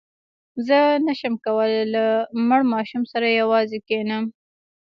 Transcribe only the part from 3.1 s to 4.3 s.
سره یوازې کښېنم.